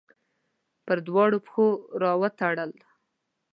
[0.85, 1.67] پر دواړو پښو
[2.03, 2.71] راوتړل